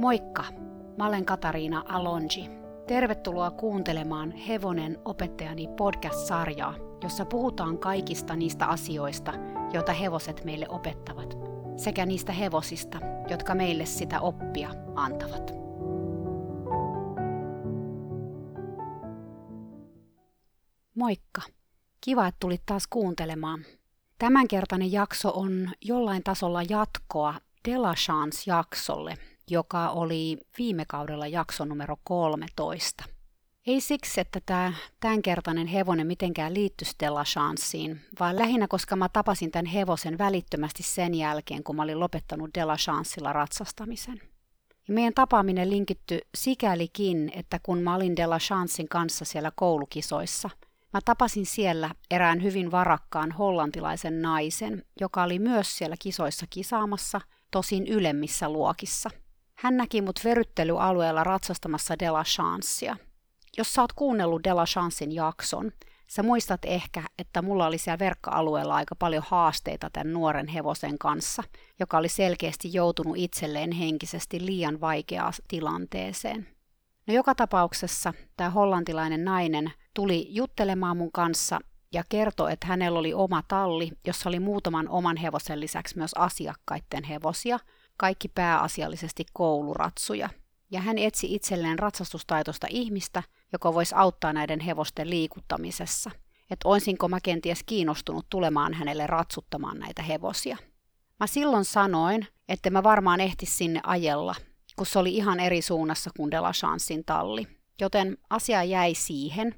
[0.00, 0.44] Moikka!
[0.98, 2.50] Mä olen Katariina Alonji.
[2.86, 9.32] Tervetuloa kuuntelemaan Hevonen opettajani podcast-sarjaa, jossa puhutaan kaikista niistä asioista,
[9.72, 11.34] joita hevoset meille opettavat,
[11.76, 12.98] sekä niistä hevosista,
[13.30, 15.54] jotka meille sitä oppia antavat.
[20.94, 21.42] Moikka!
[22.00, 23.64] Kiva, että tulit taas kuuntelemaan.
[24.18, 27.34] Tämänkertainen jakso on jollain tasolla jatkoa
[27.68, 29.18] Delachance-jaksolle,
[29.50, 33.04] joka oli viime kaudella jakso numero 13.
[33.66, 39.66] Ei siksi, että tämä tämänkertainen hevonen mitenkään liittyisi Delachanceen, vaan lähinnä koska mä tapasin tämän
[39.66, 44.20] hevosen välittömästi sen jälkeen, kun mä olin lopettanut Delachancella ratsastamisen.
[44.88, 50.50] Ja meidän tapaaminen linkitty sikälikin, että kun mä olin Delachancein kanssa siellä koulukisoissa,
[50.92, 57.20] mä tapasin siellä erään hyvin varakkaan hollantilaisen naisen, joka oli myös siellä kisoissa kisaamassa,
[57.50, 59.10] tosin ylemmissä luokissa–
[59.60, 62.96] hän näki mut veryttelyalueella ratsastamassa Della Chancea.
[63.56, 65.72] Jos sä oot kuunnellut Della Chancein jakson,
[66.06, 71.42] sä muistat ehkä, että mulla oli siellä verkka-alueella aika paljon haasteita tämän nuoren hevosen kanssa,
[71.80, 76.48] joka oli selkeästi joutunut itselleen henkisesti liian vaikeaan tilanteeseen.
[77.06, 81.60] No joka tapauksessa tämä hollantilainen nainen tuli juttelemaan mun kanssa
[81.92, 87.04] ja kertoi, että hänellä oli oma talli, jossa oli muutaman oman hevosen lisäksi myös asiakkaiden
[87.04, 87.58] hevosia–
[88.00, 90.28] kaikki pääasiallisesti kouluratsuja,
[90.70, 96.10] ja hän etsi itselleen ratsastustaitoista ihmistä, joka voisi auttaa näiden hevosten liikuttamisessa.
[96.50, 100.56] Että oisinko mä kenties kiinnostunut tulemaan hänelle ratsuttamaan näitä hevosia.
[101.20, 104.34] Mä silloin sanoin, että mä varmaan ehtis sinne ajella,
[104.76, 107.46] kun se oli ihan eri suunnassa kuin Delachansin talli.
[107.80, 109.54] Joten asia jäi siihen.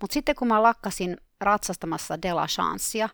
[0.00, 3.08] Mutta sitten kun mä lakkasin ratsastamassa Delachancia,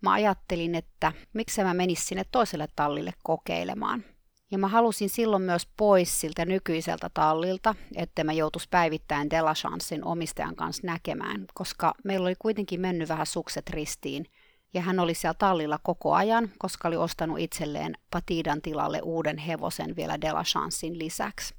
[0.00, 4.04] mä ajattelin, että miksi mä menisin sinne toiselle tallille kokeilemaan.
[4.52, 10.56] Ja mä halusin silloin myös pois siltä nykyiseltä tallilta, että mä joutuisi päivittäin Delachansin omistajan
[10.56, 14.26] kanssa näkemään, koska meillä oli kuitenkin mennyt vähän sukset ristiin.
[14.74, 19.96] Ja hän oli siellä tallilla koko ajan, koska oli ostanut itselleen Patidan tilalle uuden hevosen
[19.96, 21.54] vielä Delachansin lisäksi.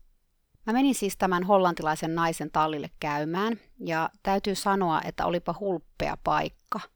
[0.66, 6.80] Mä menin siis tämän hollantilaisen naisen tallille käymään, ja täytyy sanoa, että olipa hulppea paikka–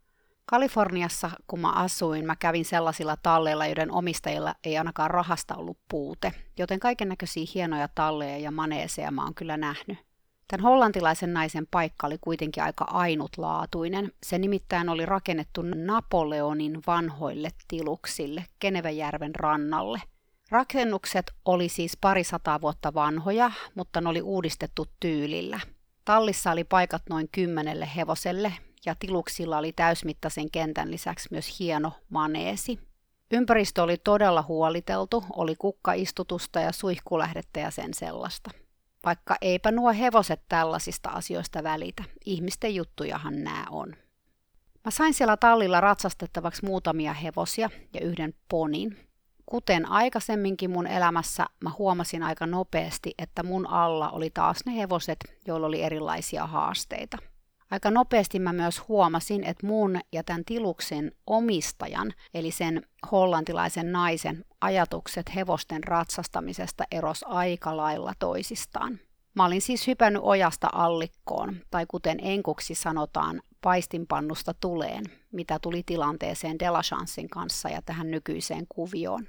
[0.49, 6.33] Kaliforniassa, kun mä asuin, mä kävin sellaisilla talleilla, joiden omistajilla ei ainakaan rahasta ollut puute,
[6.57, 9.97] joten kaiken näköisiä hienoja talleja ja maneeseja mä oon kyllä nähnyt.
[10.47, 14.11] Tämän hollantilaisen naisen paikka oli kuitenkin aika ainutlaatuinen.
[14.23, 20.01] Se nimittäin oli rakennettu Napoleonin vanhoille tiluksille Kenevejärven rannalle.
[20.49, 25.59] Rakennukset oli siis pari sataa vuotta vanhoja, mutta ne oli uudistettu tyylillä.
[26.05, 28.53] Tallissa oli paikat noin kymmenelle hevoselle,
[28.85, 32.79] ja tiluksilla oli täysmittaisen kentän lisäksi myös hieno maneesi.
[33.31, 38.51] Ympäristö oli todella huoliteltu, oli kukkaistutusta ja suihkulähdettä ja sen sellaista.
[39.05, 43.95] Vaikka eipä nuo hevoset tällaisista asioista välitä, ihmisten juttujahan nämä on.
[44.85, 48.97] Mä sain siellä tallilla ratsastettavaksi muutamia hevosia ja yhden ponin.
[49.45, 55.17] Kuten aikaisemminkin mun elämässä, mä huomasin aika nopeasti, että mun alla oli taas ne hevoset,
[55.47, 57.17] joilla oli erilaisia haasteita–
[57.71, 64.45] Aika nopeasti mä myös huomasin, että mun ja tämän tiluksen omistajan, eli sen hollantilaisen naisen,
[64.61, 68.99] ajatukset hevosten ratsastamisesta eros aika lailla toisistaan.
[69.35, 76.59] Mä olin siis hypännyt ojasta allikkoon, tai kuten enkuksi sanotaan, paistinpannusta tuleen, mitä tuli tilanteeseen
[76.59, 79.27] Delachansin kanssa ja tähän nykyiseen kuvioon.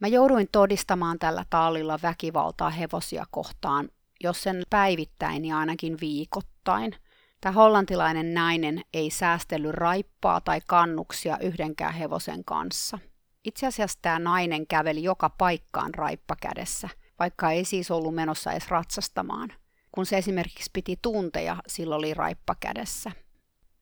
[0.00, 3.88] Mä jouduin todistamaan tällä taalilla väkivaltaa hevosia kohtaan,
[4.20, 6.96] jos sen päivittäin, niin ainakin viikoittain–
[7.46, 12.98] Tämä hollantilainen nainen ei säästellyt raippaa tai kannuksia yhdenkään hevosen kanssa.
[13.44, 18.68] Itse asiassa tämä nainen käveli joka paikkaan raippa kädessä, vaikka ei siis ollut menossa edes
[18.68, 19.52] ratsastamaan.
[19.92, 23.12] Kun se esimerkiksi piti tunteja, sillä oli raippa kädessä.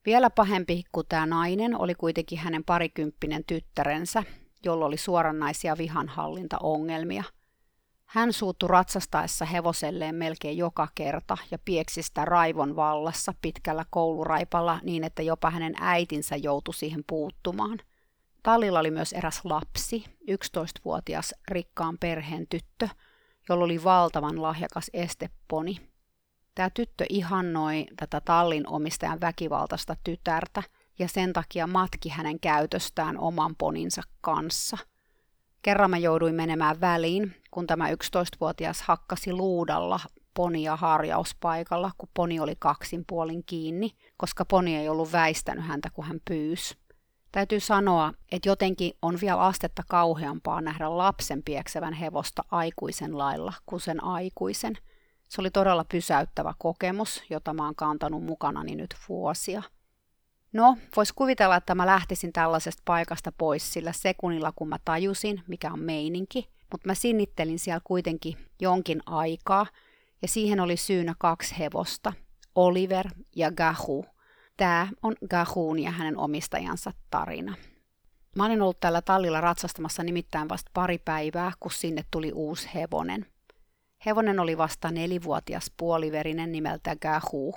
[0.06, 4.22] Vielä pahempi kuin tämä nainen oli kuitenkin hänen parikymppinen tyttärensä,
[4.64, 7.25] jolla oli suoranaisia vihanhallintaongelmia–
[8.06, 15.05] hän suuttu ratsastaessa hevoselleen melkein joka kerta ja pieksi sitä raivon vallassa pitkällä kouluraipalla niin,
[15.05, 17.79] että jopa hänen äitinsä joutui siihen puuttumaan.
[18.43, 22.89] Tallilla oli myös eräs lapsi, 11-vuotias rikkaan perheen tyttö,
[23.49, 25.77] jolla oli valtavan lahjakas esteponi.
[26.55, 30.62] Tämä tyttö ihannoi tätä tallin omistajan väkivaltaista tytärtä
[30.99, 34.79] ja sen takia matki hänen käytöstään oman poninsa kanssa–
[35.64, 40.00] Kerran mä jouduin menemään väliin, kun tämä 11-vuotias hakkasi luudalla
[40.34, 46.05] ponia harjauspaikalla, kun poni oli kaksin puolin kiinni, koska poni ei ollut väistänyt häntä, kun
[46.05, 46.76] hän pyysi.
[47.32, 53.81] Täytyy sanoa, että jotenkin on vielä astetta kauheampaa nähdä lapsen pieksevän hevosta aikuisen lailla kuin
[53.81, 54.75] sen aikuisen.
[55.28, 59.62] Se oli todella pysäyttävä kokemus, jota mä oon kantanut mukanani nyt vuosia.
[60.55, 65.73] No, vois kuvitella, että mä lähtisin tällaisesta paikasta pois sillä sekunnilla, kun mä tajusin, mikä
[65.73, 69.67] on meininki, mutta mä sinnittelin siellä kuitenkin jonkin aikaa,
[70.23, 72.12] ja siihen oli syynä kaksi hevosta,
[72.55, 74.06] Oliver ja Gahu.
[74.56, 77.55] Tämä on Gahun ja hänen omistajansa tarina.
[78.37, 83.27] Mä olin ollut täällä tallilla ratsastamassa nimittäin vasta pari päivää, kun sinne tuli uusi hevonen.
[84.06, 87.55] Hevonen oli vasta nelivuotias puoliverinen nimeltä Gahu.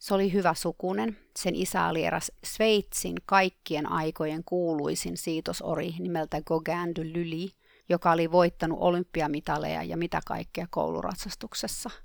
[0.00, 1.16] Se oli hyvä sukunen.
[1.38, 7.48] Sen isä oli eräs Sveitsin kaikkien aikojen kuuluisin siitosori nimeltä Gauguin de Lully,
[7.88, 11.90] joka oli voittanut olympiamitaleja ja mitä kaikkea kouluratsastuksessa–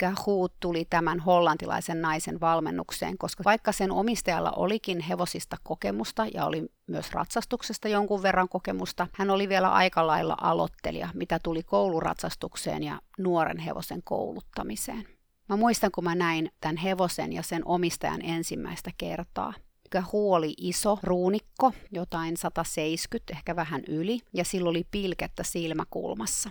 [0.00, 6.66] Gahout tuli tämän hollantilaisen naisen valmennukseen, koska vaikka sen omistajalla olikin hevosista kokemusta ja oli
[6.86, 13.00] myös ratsastuksesta jonkun verran kokemusta, hän oli vielä aika lailla aloittelija, mitä tuli kouluratsastukseen ja
[13.18, 15.15] nuoren hevosen kouluttamiseen.
[15.48, 19.54] Mä muistan, kun mä näin tämän hevosen ja sen omistajan ensimmäistä kertaa.
[19.92, 26.50] Gahu oli iso ruunikko, jotain 170, ehkä vähän yli, ja sillä oli pilkettä silmäkulmassa.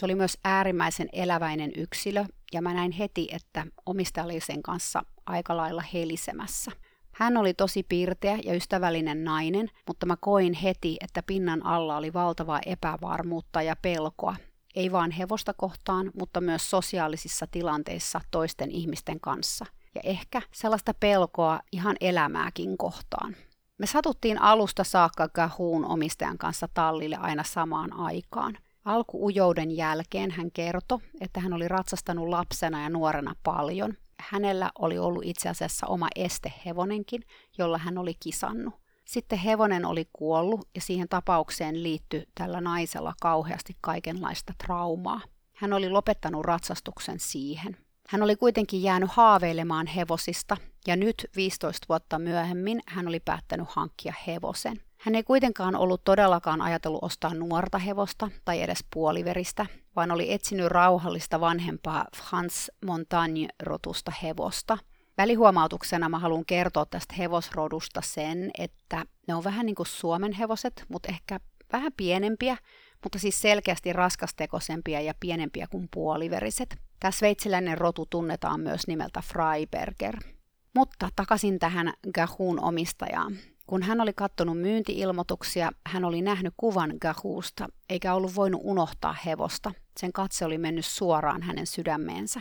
[0.00, 5.04] Se oli myös äärimmäisen eläväinen yksilö, ja mä näin heti, että omistaja oli sen kanssa
[5.26, 6.70] aika lailla helisemässä.
[7.12, 12.12] Hän oli tosi piirteä ja ystävällinen nainen, mutta mä koin heti, että pinnan alla oli
[12.12, 14.36] valtavaa epävarmuutta ja pelkoa.
[14.74, 19.66] Ei vaan hevosta kohtaan, mutta myös sosiaalisissa tilanteissa toisten ihmisten kanssa.
[19.94, 23.36] Ja ehkä sellaista pelkoa ihan elämääkin kohtaan.
[23.78, 28.58] Me satuttiin alusta saakka Gahuun omistajan kanssa tallille aina samaan aikaan.
[28.84, 33.94] Alkuujouden jälkeen hän kertoi, että hän oli ratsastanut lapsena ja nuorena paljon.
[34.20, 37.22] Hänellä oli ollut itse asiassa oma estehevonenkin,
[37.58, 38.74] jolla hän oli kisannut.
[39.04, 45.20] Sitten hevonen oli kuollut ja siihen tapaukseen liittyi tällä naisella kauheasti kaikenlaista traumaa.
[45.56, 47.76] Hän oli lopettanut ratsastuksen siihen.
[48.08, 50.56] Hän oli kuitenkin jäänyt haaveilemaan hevosista
[50.86, 54.80] ja nyt 15 vuotta myöhemmin hän oli päättänyt hankkia hevosen.
[54.98, 59.66] Hän ei kuitenkaan ollut todellakaan ajatellut ostaa nuorta hevosta tai edes puoliveristä,
[59.96, 64.78] vaan oli etsinyt rauhallista vanhempaa Frans Montagne-rotusta hevosta.
[65.22, 70.84] Välihuomautuksena mä haluan kertoa tästä hevosrodusta sen, että ne on vähän niin kuin Suomen hevoset,
[70.88, 71.40] mutta ehkä
[71.72, 72.56] vähän pienempiä,
[73.02, 76.76] mutta siis selkeästi raskastekoisempia ja pienempiä kuin puoliveriset.
[77.00, 80.16] Tämä sveitsiläinen rotu tunnetaan myös nimeltä Freiberger.
[80.74, 83.36] Mutta takaisin tähän Gahun omistajaan.
[83.66, 89.72] Kun hän oli katsonut myyntiilmoituksia, hän oli nähnyt kuvan Gahuusta, eikä ollut voinut unohtaa hevosta.
[90.00, 92.40] Sen katse oli mennyt suoraan hänen sydämeensä.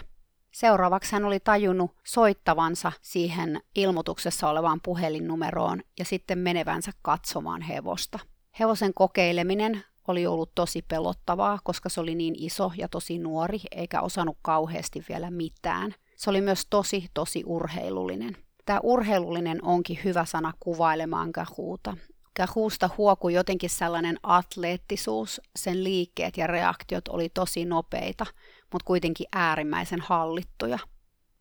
[0.51, 8.19] Seuraavaksi hän oli tajunnut soittavansa siihen ilmoituksessa olevaan puhelinnumeroon ja sitten menevänsä katsomaan hevosta.
[8.59, 14.01] Hevosen kokeileminen oli ollut tosi pelottavaa, koska se oli niin iso ja tosi nuori, eikä
[14.01, 15.95] osannut kauheasti vielä mitään.
[16.15, 18.37] Se oli myös tosi, tosi urheilullinen.
[18.65, 21.97] Tämä urheilullinen onkin hyvä sana kuvailemaan Gahuuta.
[22.35, 28.25] Gahuusta huokui jotenkin sellainen atleettisuus, sen liikkeet ja reaktiot oli tosi nopeita,
[28.71, 30.79] mutta kuitenkin äärimmäisen hallittuja.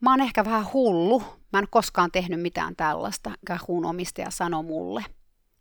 [0.00, 1.23] Mä oon ehkä vähän hullu,
[1.53, 5.05] mä en koskaan tehnyt mitään tällaista, Gahuun omistaja sanoi mulle.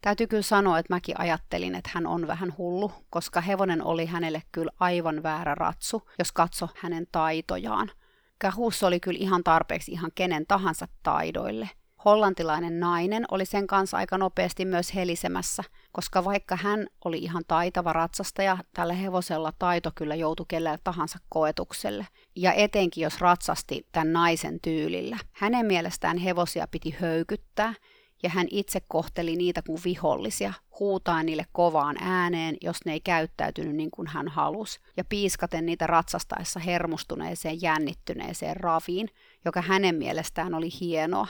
[0.01, 4.43] Täytyy kyllä sanoa, että mäkin ajattelin, että hän on vähän hullu, koska hevonen oli hänelle
[4.51, 7.91] kyllä aivan väärä ratsu, jos katso hänen taitojaan.
[8.39, 11.69] Kahus oli kyllä ihan tarpeeksi ihan kenen tahansa taidoille.
[12.05, 17.93] Hollantilainen nainen oli sen kanssa aika nopeasti myös helisemässä, koska vaikka hän oli ihan taitava
[17.93, 22.07] ratsastaja, tällä hevosella taito kyllä joutui kelle tahansa koetukselle.
[22.35, 25.17] Ja etenkin jos ratsasti tämän naisen tyylillä.
[25.31, 27.73] Hänen mielestään hevosia piti höykyttää,
[28.23, 33.75] ja hän itse kohteli niitä kuin vihollisia, huutaa niille kovaan ääneen, jos ne ei käyttäytynyt
[33.75, 39.09] niin kuin hän halusi, ja piiskaten niitä ratsastaessa hermostuneeseen jännittyneeseen raviin,
[39.45, 41.27] joka hänen mielestään oli hienoa.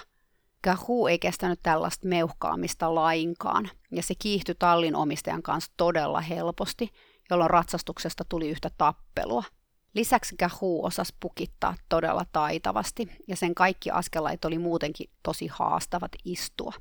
[0.64, 6.92] Gahu ei kestänyt tällaista meuhkaamista lainkaan, ja se kiihtyi tallin omistajan kanssa todella helposti,
[7.30, 9.44] jolloin ratsastuksesta tuli yhtä tappelua–
[9.94, 16.74] Lisäksi Gahu osasi pukittaa todella taitavasti, ja sen kaikki askelait oli muutenkin tosi haastavat istua.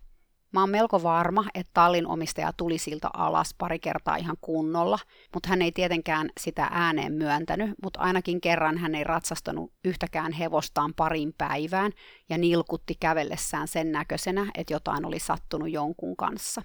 [0.52, 4.98] Mä oon melko varma, että tallin omistaja tuli siltä alas pari kertaa ihan kunnolla,
[5.34, 10.94] mutta hän ei tietenkään sitä ääneen myöntänyt, mutta ainakin kerran hän ei ratsastanut yhtäkään hevostaan
[10.94, 11.92] parin päivään
[12.28, 16.62] ja nilkutti kävellessään sen näköisenä, että jotain oli sattunut jonkun kanssa.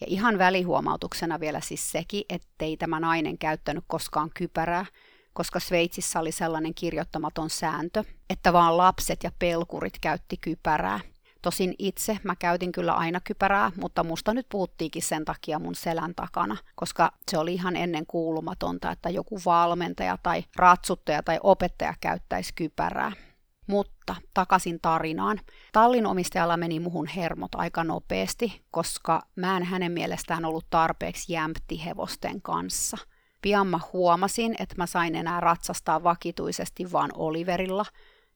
[0.00, 4.86] Ja ihan välihuomautuksena vielä siis sekin, ettei tämä nainen käyttänyt koskaan kypärää,
[5.32, 11.00] koska Sveitsissä oli sellainen kirjoittamaton sääntö, että vaan lapset ja pelkurit käytti kypärää.
[11.44, 16.14] Tosin itse mä käytin kyllä aina kypärää, mutta musta nyt puhuttiinkin sen takia mun selän
[16.14, 22.54] takana, koska se oli ihan ennen kuulumatonta, että joku valmentaja tai ratsuttaja tai opettaja käyttäisi
[22.54, 23.12] kypärää.
[23.66, 25.40] Mutta takaisin tarinaan.
[25.72, 31.84] Tallin omistajalla meni muhun hermot aika nopeasti, koska mä en hänen mielestään ollut tarpeeksi jämpti
[31.84, 32.96] hevosten kanssa.
[33.42, 37.84] Pian mä huomasin, että mä sain enää ratsastaa vakituisesti vaan Oliverilla,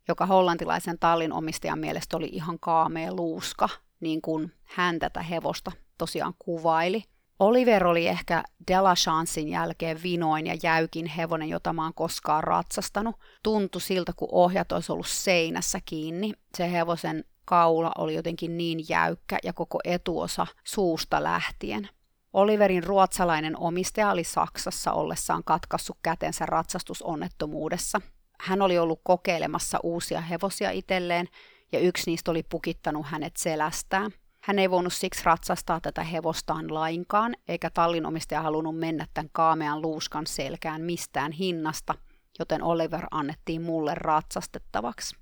[0.08, 3.68] joka hollantilaisen tallin omistajan mielestä oli ihan kaamea luuska,
[4.00, 7.02] niin kuin hän tätä hevosta tosiaan kuvaili–
[7.38, 13.16] Oliver oli ehkä Delachansin jälkeen vinoin ja jäykin hevonen, jota mä oon koskaan ratsastanut.
[13.42, 16.32] Tuntui siltä, kun ohjat olisi ollut seinässä kiinni.
[16.56, 21.88] Se hevosen kaula oli jotenkin niin jäykkä ja koko etuosa suusta lähtien.
[22.32, 28.00] Oliverin ruotsalainen omistaja oli Saksassa ollessaan katkassut kätensä ratsastusonnettomuudessa.
[28.40, 31.28] Hän oli ollut kokeilemassa uusia hevosia itselleen
[31.72, 34.10] ja yksi niistä oli pukittanut hänet selästään–
[34.48, 40.26] hän ei voinut siksi ratsastaa tätä hevostaan lainkaan, eikä tallinomistaja halunnut mennä tämän kaamean luuskan
[40.26, 41.94] selkään mistään hinnasta,
[42.38, 45.16] joten Oliver annettiin mulle ratsastettavaksi.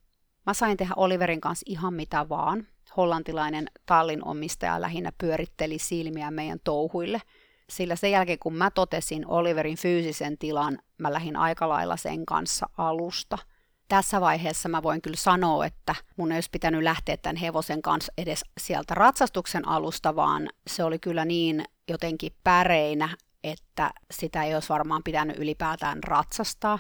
[0.46, 2.66] Mä sain tehdä Oliverin kanssa ihan mitä vaan.
[2.96, 7.20] Hollantilainen tallinomistaja lähinnä pyöritteli silmiä meidän touhuille,
[7.70, 12.68] sillä sen jälkeen kun mä totesin Oliverin fyysisen tilan, mä lähdin aika lailla sen kanssa
[12.78, 13.38] alusta–
[13.88, 18.12] tässä vaiheessa mä voin kyllä sanoa, että mun ei olisi pitänyt lähteä tämän hevosen kanssa
[18.18, 23.08] edes sieltä ratsastuksen alusta, vaan se oli kyllä niin jotenkin päreinä,
[23.44, 26.78] että sitä ei olisi varmaan pitänyt ylipäätään ratsastaa.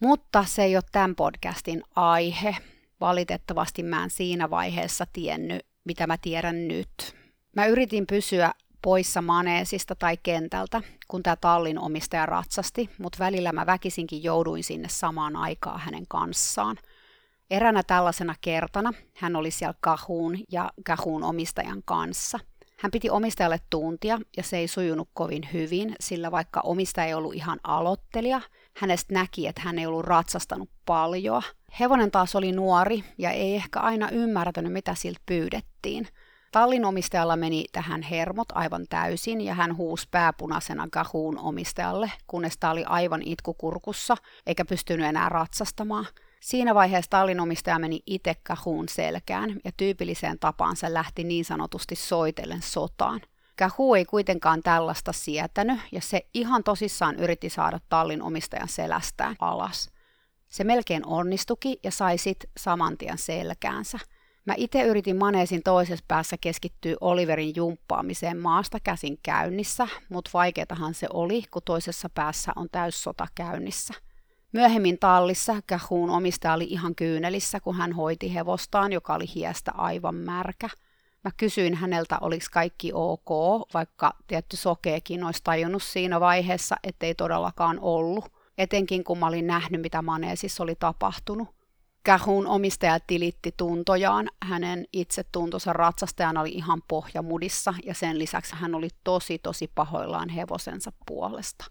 [0.00, 2.56] Mutta se ei ole tämän podcastin aihe.
[3.00, 7.16] Valitettavasti mä en siinä vaiheessa tiennyt, mitä mä tiedän nyt.
[7.56, 13.66] Mä yritin pysyä poissa maneesista tai kentältä, kun tämä tallin omistaja ratsasti, mutta välillä mä
[13.66, 16.76] väkisinkin jouduin sinne samaan aikaan hänen kanssaan.
[17.50, 22.38] Eränä tällaisena kertana hän oli siellä Kahuun ja Kahuun omistajan kanssa.
[22.78, 27.34] Hän piti omistajalle tuntia ja se ei sujunut kovin hyvin, sillä vaikka omistaja ei ollut
[27.34, 28.40] ihan aloittelija,
[28.76, 31.42] hänestä näki, että hän ei ollut ratsastanut paljon.
[31.80, 36.08] Hevonen taas oli nuori ja ei ehkä aina ymmärtänyt, mitä siltä pyydettiin–
[36.50, 42.70] Tallin omistajalla meni tähän hermot aivan täysin ja hän huusi pääpunaisena Gahuun omistajalle, kunnes tämä
[42.70, 44.16] oli aivan itkukurkussa
[44.46, 46.06] eikä pystynyt enää ratsastamaan.
[46.40, 52.62] Siinä vaiheessa tallin omistaja meni itse Gahuun selkään ja tyypilliseen tapaansa lähti niin sanotusti soitellen
[52.62, 53.20] sotaan.
[53.58, 59.90] Kahu ei kuitenkaan tällaista sietänyt ja se ihan tosissaan yritti saada tallin omistajan selästään alas.
[60.48, 63.98] Se melkein onnistuki ja sai sit saman tien selkäänsä–
[64.46, 71.06] Mä itse yritin maneesin toisessa päässä keskittyä Oliverin jumppaamiseen maasta käsin käynnissä, mutta vaikeatahan se
[71.12, 73.94] oli, kun toisessa päässä on täyssota käynnissä.
[74.52, 80.14] Myöhemmin tallissa Kähuun omistaja oli ihan kyynelissä, kun hän hoiti hevostaan, joka oli hiestä aivan
[80.14, 80.68] märkä.
[81.24, 83.30] Mä kysyin häneltä, oliko kaikki ok,
[83.74, 88.24] vaikka tietty sokeekin olisi tajunnut siinä vaiheessa, ettei todellakaan ollut,
[88.58, 91.48] etenkin kun mä olin nähnyt, mitä maneesissa oli tapahtunut.
[92.06, 94.28] Kahun omistaja tilitti tuntojaan.
[94.42, 100.28] Hänen itse tuntonsa ratsastajan oli ihan pohjamudissa ja sen lisäksi hän oli tosi tosi pahoillaan
[100.28, 101.64] hevosensa puolesta.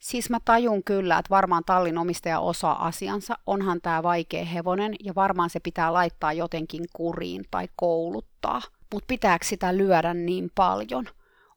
[0.00, 5.14] Siis mä tajun kyllä, että varmaan tallin omistaja osaa asiansa, onhan tämä vaikea hevonen ja
[5.14, 8.62] varmaan se pitää laittaa jotenkin kuriin tai kouluttaa.
[8.92, 11.06] Mutta pitääkö sitä lyödä niin paljon?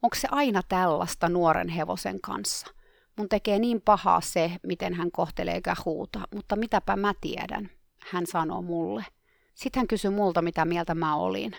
[0.02, 2.68] Onko se aina tällaista nuoren hevosen kanssa?
[3.18, 7.70] Mun tekee niin pahaa se, miten hän kohtelee kähuuta, mutta mitäpä mä tiedän
[8.10, 9.06] hän sanoo mulle.
[9.54, 11.56] Sitten hän kysyi multa, mitä mieltä mä olin.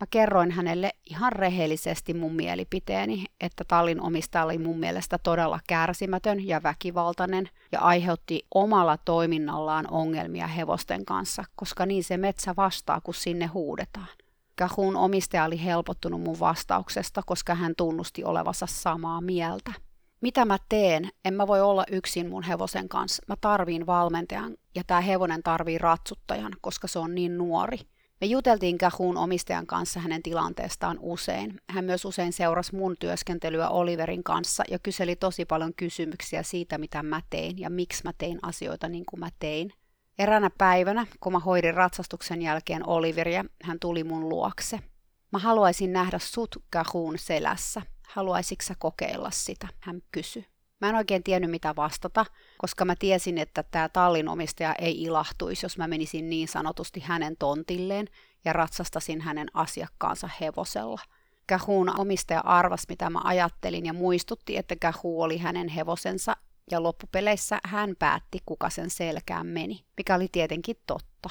[0.00, 6.46] Mä kerroin hänelle ihan rehellisesti mun mielipiteeni, että tallin omistaja oli mun mielestä todella kärsimätön
[6.46, 13.14] ja väkivaltainen ja aiheutti omalla toiminnallaan ongelmia hevosten kanssa, koska niin se metsä vastaa, kun
[13.14, 14.08] sinne huudetaan.
[14.56, 19.72] Kahun omistaja oli helpottunut mun vastauksesta, koska hän tunnusti olevansa samaa mieltä
[20.20, 21.10] mitä mä teen?
[21.24, 23.22] En mä voi olla yksin mun hevosen kanssa.
[23.28, 27.78] Mä tarviin valmentajan ja tämä hevonen tarvii ratsuttajan, koska se on niin nuori.
[28.20, 31.60] Me juteltiin Kahun omistajan kanssa hänen tilanteestaan usein.
[31.70, 37.02] Hän myös usein seurasi mun työskentelyä Oliverin kanssa ja kyseli tosi paljon kysymyksiä siitä, mitä
[37.02, 39.72] mä tein ja miksi mä tein asioita niin kuin mä tein.
[40.18, 44.80] Eräänä päivänä, kun mä hoidin ratsastuksen jälkeen Oliveria, hän tuli mun luokse.
[45.32, 49.68] Mä haluaisin nähdä sut Kahun selässä, haluaisitko kokeilla sitä?
[49.80, 50.55] Hän kysyi.
[50.80, 52.26] Mä en oikein tiennyt mitä vastata,
[52.58, 58.08] koska mä tiesin, että tämä tallinomistaja ei ilahtuisi, jos mä menisin niin sanotusti hänen tontilleen
[58.44, 61.00] ja ratsastasin hänen asiakkaansa hevosella.
[61.48, 66.36] Kahun omistaja arvas, mitä mä ajattelin ja muistutti, että Kahu oli hänen hevosensa
[66.70, 71.30] ja loppupeleissä hän päätti, kuka sen selkään meni, mikä oli tietenkin totta.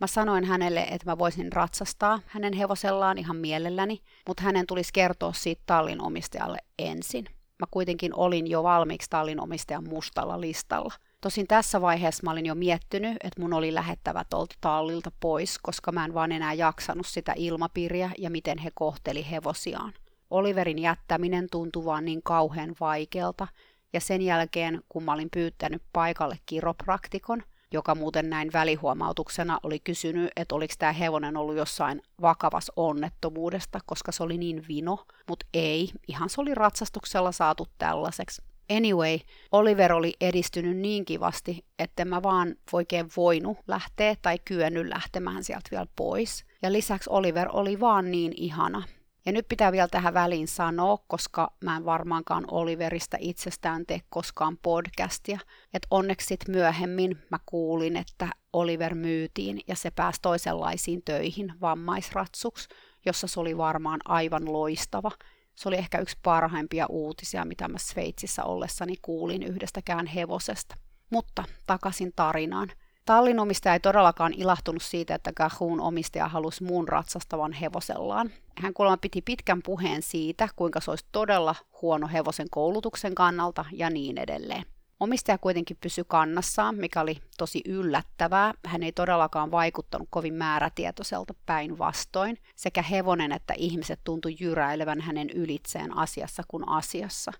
[0.00, 5.32] Mä sanoin hänelle, että mä voisin ratsastaa hänen hevosellaan ihan mielelläni, mutta hänen tulisi kertoa
[5.32, 7.26] siitä tallin omistajalle ensin.
[7.58, 10.94] Mä kuitenkin olin jo valmiiksi tallin omistajan mustalla listalla.
[11.20, 15.92] Tosin tässä vaiheessa mä olin jo miettinyt, että mun oli lähettävä tuolta tallilta pois, koska
[15.92, 19.92] mä en vaan enää jaksanut sitä ilmapiiriä ja miten he kohteli hevosiaan.
[20.30, 23.46] Oliverin jättäminen tuntui vaan niin kauhean vaikealta,
[23.92, 27.42] ja sen jälkeen, kun mä olin pyytänyt paikalle kiropraktikon,
[27.74, 34.12] joka muuten näin välihuomautuksena oli kysynyt, että oliko tämä hevonen ollut jossain vakavassa onnettomuudesta, koska
[34.12, 38.42] se oli niin vino, mutta ei, ihan se oli ratsastuksella saatu tällaiseksi.
[38.76, 39.18] Anyway,
[39.52, 45.68] Oliver oli edistynyt niin kivasti, että mä vaan oikein voinut lähteä tai kyennyt lähtemään sieltä
[45.70, 46.44] vielä pois.
[46.62, 48.82] Ja lisäksi Oliver oli vaan niin ihana.
[49.26, 54.58] Ja nyt pitää vielä tähän väliin sanoa, koska mä en varmaankaan Oliverista itsestään tee koskaan
[54.62, 55.38] podcastia,
[55.74, 62.68] että onneksi sit myöhemmin mä kuulin, että Oliver myytiin ja se pääsi toisenlaisiin töihin vammaisratsuksi,
[63.06, 65.10] jossa se oli varmaan aivan loistava.
[65.54, 70.76] Se oli ehkä yksi parhaimpia uutisia, mitä mä Sveitsissä ollessani kuulin yhdestäkään hevosesta.
[71.10, 72.68] Mutta takaisin tarinaan.
[73.04, 78.30] Tallin omistaja ei todellakaan ilahtunut siitä, että Cahoon omistaja halusi muun ratsastavan hevosellaan.
[78.58, 83.90] Hän kuulemma piti pitkän puheen siitä, kuinka se olisi todella huono hevosen koulutuksen kannalta ja
[83.90, 84.62] niin edelleen.
[85.00, 88.54] Omistaja kuitenkin pysyi kannassaan, mikä oli tosi yllättävää.
[88.66, 92.38] Hän ei todellakaan vaikuttanut kovin määrätietoiselta päinvastoin.
[92.56, 97.32] Sekä hevonen että ihmiset tuntui jyräilevän hänen ylitseen asiassa kuin asiassa.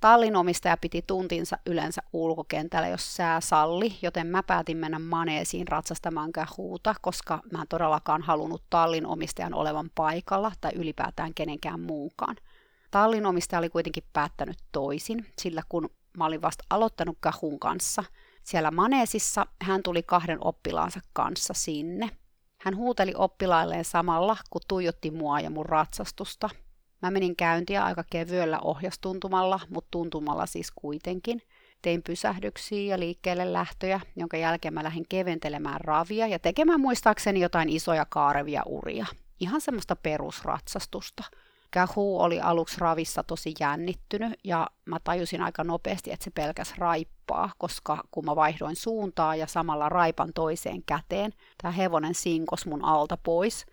[0.00, 6.32] Tallin omistaja piti tuntinsa yleensä ulkokentällä, jos sää salli, joten mä päätin mennä maneesiin ratsastamaan
[6.32, 12.36] kähuuta, koska mä en todellakaan halunnut tallin omistajan olevan paikalla tai ylipäätään kenenkään muukaan.
[12.90, 18.04] Tallin omistaja oli kuitenkin päättänyt toisin, sillä kun mä olin vasta aloittanut kahun kanssa,
[18.42, 22.10] siellä maneesissa hän tuli kahden oppilaansa kanssa sinne.
[22.60, 26.50] Hän huuteli oppilailleen samalla, kun tuijotti mua ja mun ratsastusta,
[27.02, 31.42] Mä menin käyntiä aika kevyellä ohjastuntumalla, mutta tuntumalla siis kuitenkin.
[31.82, 37.68] Tein pysähdyksiä ja liikkeelle lähtöjä, jonka jälkeen mä lähdin keventelemään ravia ja tekemään muistaakseni jotain
[37.68, 39.06] isoja kaarevia uria.
[39.40, 41.24] Ihan semmoista perusratsastusta.
[41.70, 47.50] Kähu oli aluksi ravissa tosi jännittynyt ja mä tajusin aika nopeasti, että se pelkäs raippaa,
[47.58, 53.16] koska kun mä vaihdoin suuntaa ja samalla raipan toiseen käteen, tämä hevonen sinkos mun alta
[53.16, 53.66] pois–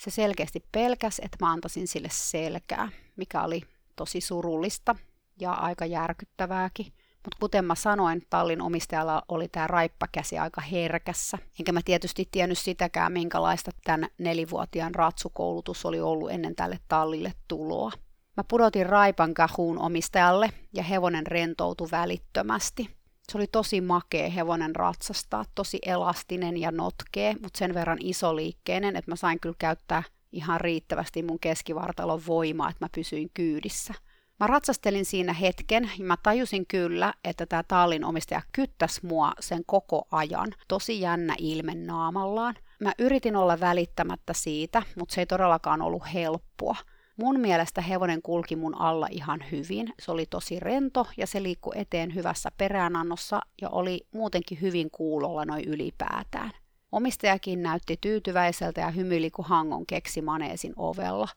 [0.00, 3.62] se selkeästi pelkäs, että mä antaisin sille selkää, mikä oli
[3.96, 4.96] tosi surullista
[5.40, 6.86] ja aika järkyttävääkin.
[7.24, 11.38] Mutta kuten mä sanoin, tallin omistajalla oli tämä raippakäsi aika herkässä.
[11.58, 17.92] Enkä mä tietysti tiennyt sitäkään, minkälaista tämän nelivuotiaan ratsukoulutus oli ollut ennen tälle tallille tuloa.
[18.36, 22.99] Mä pudotin raipan kahuun omistajalle ja hevonen rentoutui välittömästi.
[23.30, 29.10] Se oli tosi makea hevonen ratsastaa, tosi elastinen ja notkee, mutta sen verran isoliikkeinen, että
[29.10, 33.94] mä sain kyllä käyttää ihan riittävästi mun keskivartalon voimaa, että mä pysyin kyydissä.
[34.40, 39.62] Mä ratsastelin siinä hetken ja mä tajusin kyllä, että tämä tallin omistaja kyttäs mua sen
[39.66, 40.54] koko ajan.
[40.68, 42.54] Tosi jännä ilme naamallaan.
[42.80, 46.76] Mä yritin olla välittämättä siitä, mutta se ei todellakaan ollut helppoa.
[47.20, 49.92] Mun mielestä hevonen kulki mun alla ihan hyvin.
[49.98, 55.44] Se oli tosi rento ja se liikkui eteen hyvässä peräänannossa ja oli muutenkin hyvin kuulolla
[55.44, 56.50] noin ylipäätään.
[56.92, 61.28] Omistajakin näytti tyytyväiseltä ja hymyili kuin hangon keksi maneesin ovella.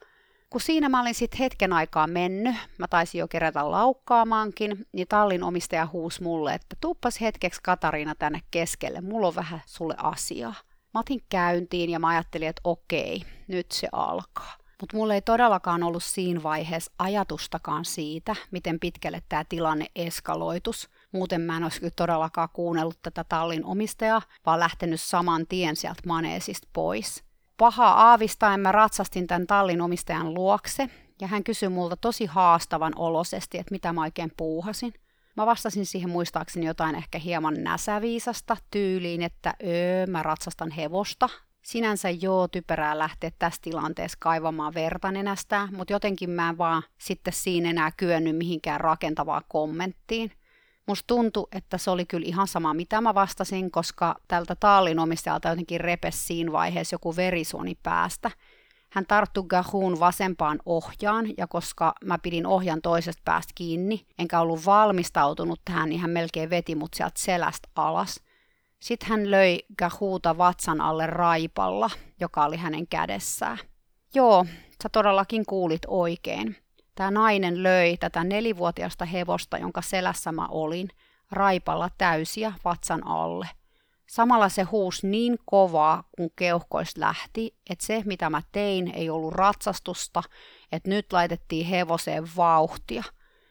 [0.50, 5.44] Kun siinä mä olin sitten hetken aikaa mennyt, mä taisin jo kerätä laukkaamaankin, niin tallin
[5.44, 10.56] omistaja huusi mulle, että tuppas hetkeksi Katariina tänne keskelle, mulla on vähän sulle asiaa.
[10.94, 14.63] Mä otin käyntiin ja mä ajattelin, että okei, nyt se alkaa.
[14.84, 20.90] Mutta mulla ei todellakaan ollut siinä vaiheessa ajatustakaan siitä, miten pitkälle tämä tilanne eskaloitus.
[21.12, 26.02] Muuten mä en olisi kyllä todellakaan kuunnellut tätä tallin omistajaa, vaan lähtenyt saman tien sieltä
[26.08, 27.24] maneesista pois.
[27.58, 30.90] Paha aavistaen mä ratsastin tämän tallin omistajan luokse,
[31.22, 34.94] ja hän kysyi multa tosi haastavan olosesti, että mitä mä oikein puuhasin.
[35.38, 41.30] Mä vastasin siihen muistaakseni jotain ehkä hieman näsäviisasta tyyliin, että öö, mä ratsastan hevosta
[41.64, 47.34] sinänsä joo typerää lähteä tässä tilanteessa kaivamaan verta nenästä, mutta jotenkin mä en vaan sitten
[47.34, 50.32] siinä enää kyennyt mihinkään rakentavaa kommenttiin.
[50.88, 55.50] Musta tuntui, että se oli kyllä ihan sama, mitä mä vastasin, koska tältä taalin omistajalta
[55.50, 58.32] jotenkin repes siinä vaiheessa joku verisuoni päästä.
[58.90, 64.66] Hän tarttui Gahuun vasempaan ohjaan, ja koska mä pidin ohjan toisesta päästä kiinni, enkä ollut
[64.66, 68.20] valmistautunut tähän, niin hän melkein veti mut sieltä selästä alas–
[68.84, 73.58] sitten hän löi Gahuuta vatsan alle raipalla, joka oli hänen kädessään.
[74.14, 74.46] Joo,
[74.84, 76.56] sä todellakin kuulit oikein.
[76.96, 80.90] Tämä nainen löi tätä nelivuotiaasta hevosta, jonka selässä mä olin,
[81.32, 83.50] raipalla täysiä vatsan alle.
[84.10, 89.34] Samalla se huus niin kovaa, kun keuhkoista lähti, että se mitä mä tein ei ollut
[89.34, 90.24] ratsastusta,
[90.72, 93.04] että nyt laitettiin hevoseen vauhtia.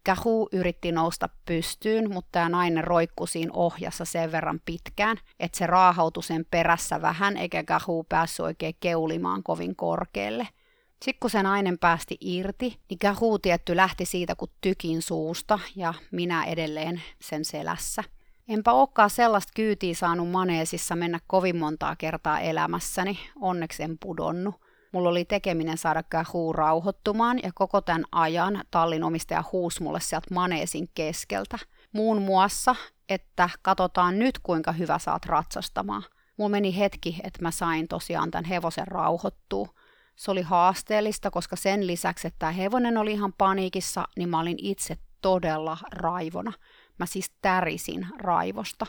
[0.07, 5.67] Kahu yritti nousta pystyyn, mutta tämä nainen roikkui siinä ohjassa sen verran pitkään, että se
[5.67, 10.49] raahautui sen perässä vähän, eikä Kahu päässyt oikein keulimaan kovin korkealle–
[11.03, 15.95] sitten kun se nainen päästi irti, niin Kahuu tietty lähti siitä kuin tykin suusta ja
[16.11, 18.05] minä edelleen sen selässä.
[18.49, 24.55] Enpä olekaan sellaista kyytiä saanut maneesissa mennä kovin montaa kertaa elämässäni, onneksi en pudonnut.
[24.93, 30.35] Mulla oli tekeminen saada Kahuu rauhoittumaan ja koko tämän ajan tallin omistaja huusi mulle sieltä
[30.35, 31.59] maneesin keskeltä.
[31.93, 32.77] Muun muassa,
[33.09, 36.03] että katsotaan nyt kuinka hyvä saat ratsastamaan.
[36.37, 39.69] Mulla meni hetki, että mä sain tosiaan tämän hevosen rauhoittua.
[40.17, 44.59] Se oli haasteellista, koska sen lisäksi, että tämä hevonen oli ihan paniikissa, niin mä olin
[44.59, 46.53] itse todella raivona.
[46.99, 48.87] Mä siis tärisin raivosta.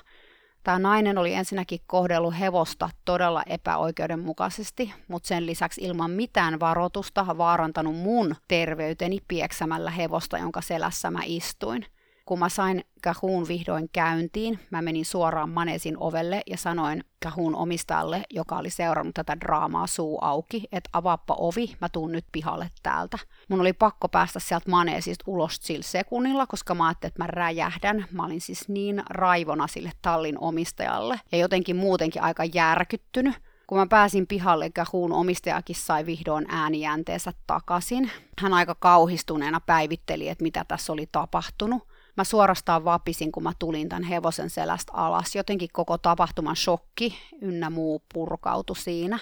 [0.64, 7.96] Tämä nainen oli ensinnäkin kohdellut hevosta todella epäoikeudenmukaisesti, mutta sen lisäksi ilman mitään varoitusta vaarantanut
[7.96, 11.86] mun terveyteni pieksämällä hevosta, jonka selässä mä istuin.
[12.26, 18.24] Kun mä sain Kahun vihdoin käyntiin, mä menin suoraan Manesin ovelle ja sanoin Kahun omistajalle,
[18.30, 23.18] joka oli seurannut tätä draamaa suu auki, että avaappa ovi, mä tuun nyt pihalle täältä.
[23.50, 28.06] Mun oli pakko päästä sieltä Manesista ulos sillä sekunnilla, koska mä ajattelin, että mä räjähdän.
[28.12, 33.36] Mä olin siis niin raivona sille tallin omistajalle ja jotenkin muutenkin aika järkyttynyt.
[33.68, 38.12] Kun mä pääsin pihalle, Kahun omistajakin sai vihdoin äänijänteensä takaisin.
[38.42, 41.93] Hän aika kauhistuneena päivitteli, että mitä tässä oli tapahtunut.
[42.18, 45.36] Mä suorastaan vapisin, kun mä tulin tämän hevosen selästä alas.
[45.36, 49.20] Jotenkin koko tapahtuman shokki ynnä muu purkautui siinä.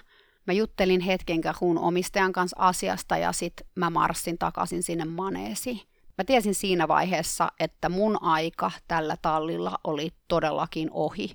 [0.48, 5.82] Mä juttelin hetken kahun omistajan kanssa asiasta ja sitten mä marssin takaisin sinne maneesiin.
[6.18, 11.32] Mä tiesin siinä vaiheessa, että mun aika tällä tallilla oli todellakin ohi,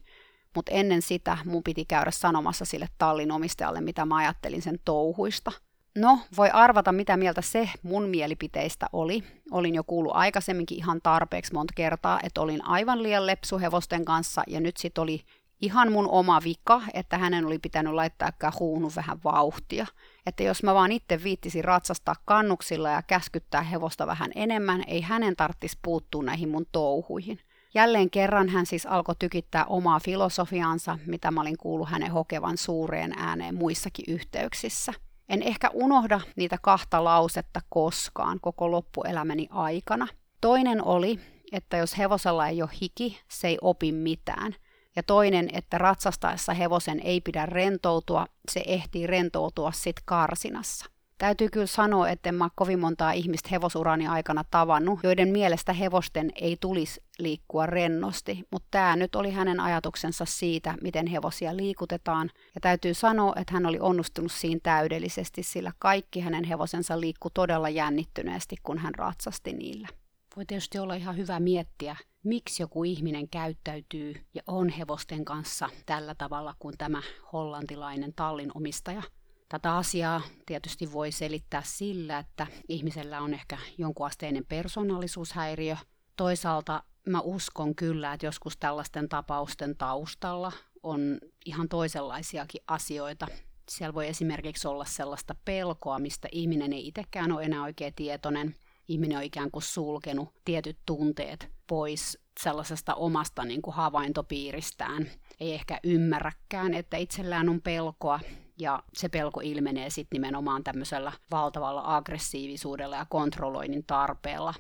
[0.55, 5.53] mutta ennen sitä mun piti käydä sanomassa sille tallin omistajalle, mitä mä ajattelin sen touhuista–
[5.97, 9.25] No, voi arvata, mitä mieltä se mun mielipiteistä oli.
[9.51, 14.43] Olin jo kuullut aikaisemminkin ihan tarpeeksi monta kertaa, että olin aivan liian lepsu hevosten kanssa,
[14.47, 15.21] ja nyt sit oli
[15.61, 19.87] ihan mun oma vika, että hänen oli pitänyt laittaa kahuunu vähän vauhtia.
[20.27, 25.37] Että jos mä vaan itse viittisin ratsastaa kannuksilla ja käskyttää hevosta vähän enemmän, ei hänen
[25.37, 27.41] tarttis puuttua näihin mun touhuihin.
[27.75, 33.13] Jälleen kerran hän siis alkoi tykittää omaa filosofiansa, mitä mä olin kuullut hänen hokevan suureen
[33.17, 34.93] ääneen muissakin yhteyksissä–
[35.29, 40.09] en ehkä unohda niitä kahta lausetta koskaan koko loppuelämäni aikana.
[40.41, 41.21] Toinen oli,
[41.53, 44.55] että jos hevosella ei ole hiki, se ei opi mitään.
[44.97, 50.87] Ja toinen, että ratsastaessa hevosen ei pidä rentoutua, se ehtii rentoutua sit karsinassa.
[51.19, 56.33] Täytyy kyllä sanoa, että en mä kovin montaa ihmistä hevosurani aikana tavannut, joiden mielestä hevosten
[56.35, 62.31] ei tulisi liikkua rennosti, mutta tämä nyt oli hänen ajatuksensa siitä, miten hevosia liikutetaan.
[62.55, 67.69] Ja täytyy sanoa, että hän oli onnistunut siinä täydellisesti, sillä kaikki hänen hevosensa liikku todella
[67.69, 69.89] jännittyneesti, kun hän ratsasti niillä.
[70.37, 76.15] Voi tietysti olla ihan hyvä miettiä, miksi joku ihminen käyttäytyy ja on hevosten kanssa tällä
[76.15, 77.03] tavalla kuin tämä
[77.33, 79.03] hollantilainen tallin omistaja–
[79.49, 85.77] Tätä asiaa tietysti voi selittää sillä, että ihmisellä on ehkä jonkunasteinen persoonallisuushäiriö.
[86.17, 93.27] Toisaalta mä uskon kyllä, että joskus tällaisten tapausten taustalla on ihan toisenlaisiakin asioita.
[93.71, 98.55] Siellä voi esimerkiksi olla sellaista pelkoa, mistä ihminen ei itsekään ole enää oikein tietoinen.
[98.89, 105.07] Ihminen on ikään kuin sulkenut tietyt tunteet pois sellaisesta omasta niin kuin havaintopiiristään.
[105.41, 108.21] Ei ehkä ymmärräkään, että itsellään on pelkoa
[108.59, 114.55] ja se pelko ilmenee sitten nimenomaan tämmöisellä valtavalla aggressiivisuudella ja kontrolloinnin tarpeella.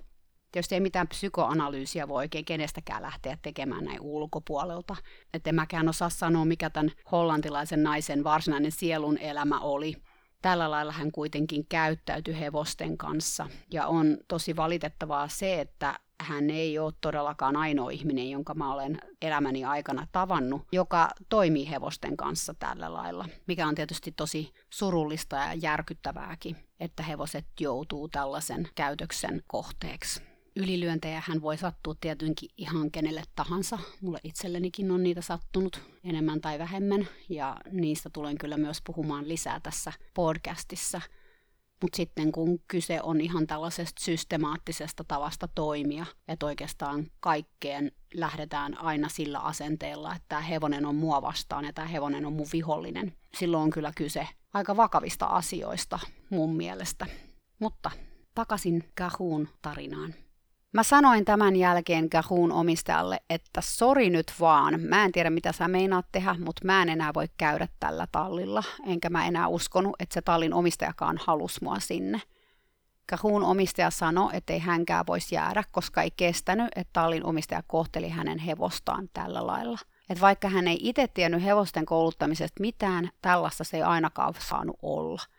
[0.52, 4.96] Tietysti ei mitään psykoanalyysiä voi oikein kenestäkään lähteä tekemään näin ulkopuolelta.
[5.34, 9.96] Että en mäkään osaa sanoa, mikä tämän hollantilaisen naisen varsinainen sielun elämä oli.
[10.42, 13.48] Tällä lailla hän kuitenkin käyttäytyi hevosten kanssa.
[13.72, 18.98] Ja on tosi valitettavaa se, että hän ei ole todellakaan ainoa ihminen, jonka mä olen
[19.22, 25.54] elämäni aikana tavannut, joka toimii hevosten kanssa tällä lailla, mikä on tietysti tosi surullista ja
[25.54, 30.35] järkyttävääkin, että hevoset joutuu tällaisen käytöksen kohteeksi.
[30.56, 33.78] Ylilyöntejä hän voi sattua tietenkin ihan kenelle tahansa.
[34.00, 39.60] Mulle itsellenikin on niitä sattunut enemmän tai vähemmän, ja niistä tulen kyllä myös puhumaan lisää
[39.60, 41.00] tässä podcastissa–
[41.82, 49.08] mutta sitten kun kyse on ihan tällaisesta systemaattisesta tavasta toimia, että oikeastaan kaikkeen lähdetään aina
[49.08, 53.12] sillä asenteella, että tämä hevonen on mua vastaan ja tämä hevonen on mun vihollinen.
[53.38, 55.98] Silloin on kyllä kyse aika vakavista asioista
[56.30, 57.06] mun mielestä.
[57.58, 57.90] Mutta
[58.34, 60.14] takaisin Kahun tarinaan.
[60.76, 65.68] Mä sanoin tämän jälkeen Gahuun omistajalle, että sori nyt vaan, mä en tiedä mitä sä
[65.68, 70.14] meinaat tehdä, mutta mä en enää voi käydä tällä tallilla, enkä mä enää uskonut, että
[70.14, 72.20] se tallin omistajakaan halus mua sinne.
[73.08, 78.08] Gahuun omistaja sanoi, että ei hänkään voisi jäädä, koska ei kestänyt, että tallin omistaja kohteli
[78.08, 79.78] hänen hevostaan tällä lailla.
[80.10, 85.22] Että vaikka hän ei itse tiennyt hevosten kouluttamisesta mitään, tällaista se ei ainakaan saanut olla–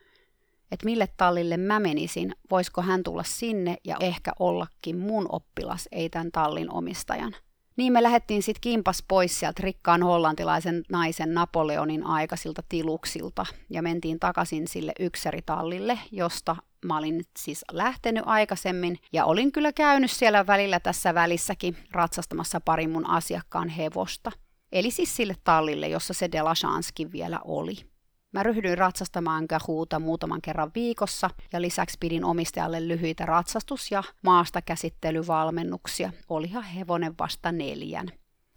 [0.72, 6.10] että mille tallille mä menisin, voisiko hän tulla sinne ja ehkä ollakin mun oppilas, ei
[6.10, 7.36] tämän tallin omistajan.
[7.78, 14.20] Niin me lähdettiin sitten kimpas pois sieltä rikkaan hollantilaisen naisen Napoleonin aikaisilta tiluksilta ja mentiin
[14.20, 20.80] takaisin sille ykseritallille, josta mä olin siis lähtenyt aikaisemmin ja olin kyllä käynyt siellä välillä
[20.80, 24.32] tässä välissäkin ratsastamassa parin mun asiakkaan hevosta.
[24.72, 27.97] Eli siis sille tallille, jossa se Delachanskin vielä oli.
[28.34, 34.62] Mä ryhdyin ratsastamaan Gahuuta muutaman kerran viikossa ja lisäksi pidin omistajalle lyhyitä ratsastus- ja maasta
[34.62, 36.12] käsittelyvalmennuksia.
[36.30, 38.08] Olihan hevonen vasta neljän.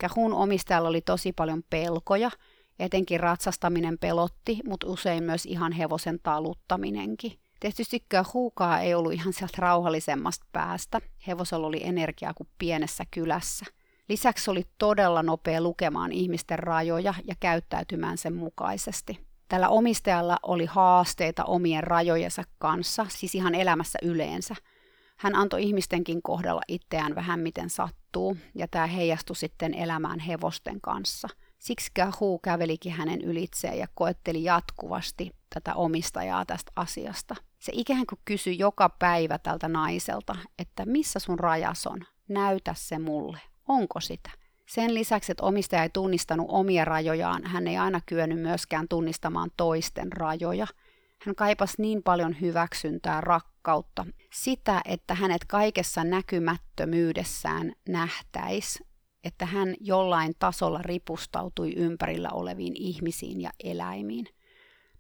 [0.01, 2.31] Kahun omistajalla oli tosi paljon pelkoja,
[2.79, 7.33] etenkin ratsastaminen pelotti, mutta usein myös ihan hevosen taluttaminenkin.
[7.61, 11.01] Tietysti Kahuukaa ei ollut ihan sieltä rauhallisemmasta päästä.
[11.27, 13.67] Hevosella oli energiaa kuin pienessä kylässä.
[14.09, 19.30] Lisäksi oli todella nopea lukemaan ihmisten rajoja ja käyttäytymään sen mukaisesti.
[19.51, 24.55] Tällä omistajalla oli haasteita omien rajojensa kanssa, siis ihan elämässä yleensä.
[25.17, 31.29] Hän antoi ihmistenkin kohdalla itseään vähän miten sattuu, ja tämä heijastui sitten elämään hevosten kanssa.
[31.59, 37.35] Siksi Gahu kävelikin hänen ylitseen ja koetteli jatkuvasti tätä omistajaa tästä asiasta.
[37.59, 42.99] Se ikään kuin kysyi joka päivä tältä naiselta, että missä sun rajas on, näytä se
[42.99, 44.31] mulle, onko sitä.
[44.71, 50.13] Sen lisäksi, että omistaja ei tunnistanut omia rajojaan, hän ei aina kyennyt myöskään tunnistamaan toisten
[50.13, 50.67] rajoja.
[51.27, 58.85] Hän kaipasi niin paljon hyväksyntää, rakkautta, sitä, että hänet kaikessa näkymättömyydessään nähtäisi,
[59.25, 64.27] että hän jollain tasolla ripustautui ympärillä oleviin ihmisiin ja eläimiin.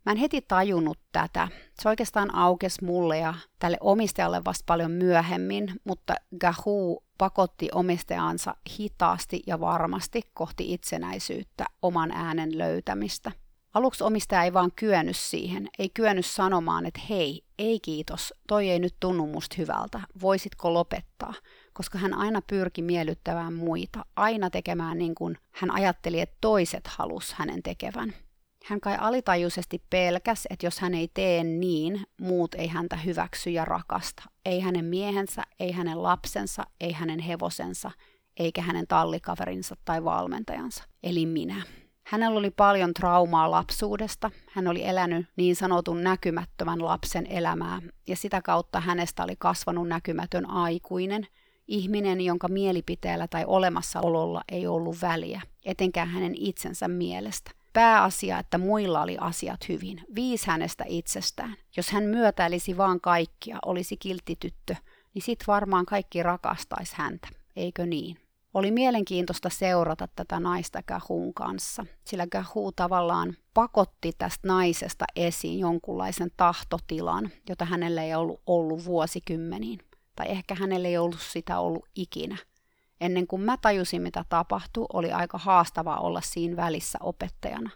[0.07, 1.49] Mä en heti tajunnut tätä.
[1.83, 9.43] Se oikeastaan aukesi mulle ja tälle omistajalle vasta paljon myöhemmin, mutta Gahu pakotti omistajansa hitaasti
[9.47, 13.33] ja varmasti kohti itsenäisyyttä, oman äänen löytämistä.
[13.75, 18.79] Aluksi omistaja ei vaan kyennyt siihen, ei kyennyt sanomaan, että hei, ei kiitos, toi ei
[18.79, 21.35] nyt tunnu musta hyvältä, voisitko lopettaa,
[21.73, 27.33] koska hän aina pyrki miellyttämään muita, aina tekemään niin kuin hän ajatteli, että toiset halus
[27.33, 28.15] hänen tekevän.
[28.65, 33.65] Hän kai alitajuisesti pelkäs, että jos hän ei tee niin, muut ei häntä hyväksy ja
[33.65, 34.23] rakasta.
[34.45, 37.91] Ei hänen miehensä, ei hänen lapsensa, ei hänen hevosensa,
[38.37, 41.63] eikä hänen tallikaverinsa tai valmentajansa, eli minä.
[42.07, 44.31] Hänellä oli paljon traumaa lapsuudesta.
[44.53, 50.51] Hän oli elänyt niin sanotun näkymättömän lapsen elämää, ja sitä kautta hänestä oli kasvanut näkymätön
[50.51, 51.27] aikuinen,
[51.69, 57.51] ihminen, jonka mielipiteellä tai olemassaololla ei ollut väliä, etenkään hänen itsensä mielestä.
[57.73, 60.01] Pääasia, että muilla oli asiat hyvin.
[60.15, 61.57] Viis hänestä itsestään.
[61.77, 64.75] Jos hän myötäilisi vaan kaikkia, olisi kiltti tyttö,
[65.15, 68.17] niin sit varmaan kaikki rakastaisi häntä, eikö niin?
[68.55, 76.31] Oli mielenkiintoista seurata tätä naista Gahun kanssa, sillä Gahu tavallaan pakotti tästä naisesta esiin jonkunlaisen
[76.37, 79.79] tahtotilan, jota hänelle ei ollut ollut vuosikymmeniin.
[80.17, 82.37] Tai ehkä hänelle ei ollut sitä ollut ikinä.
[83.01, 87.71] Ennen kuin mä tajusin, mitä tapahtui, oli aika haastavaa olla siinä välissä opettajana.